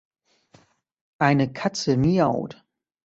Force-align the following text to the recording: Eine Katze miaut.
Eine 1.19 1.53
Katze 1.53 1.95
miaut. 1.95 2.65